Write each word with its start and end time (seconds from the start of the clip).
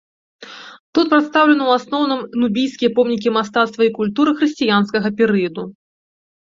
Тут 0.97 1.11
прадстаўлены 1.11 1.63
ў 1.65 1.71
асноўным 1.81 2.21
нубійскія 2.45 2.95
помнікі 2.97 3.37
мастацтва 3.39 3.81
і 3.91 3.95
культуры 4.01 4.31
хрысціянскага 4.43 5.07
перыяду. 5.23 5.63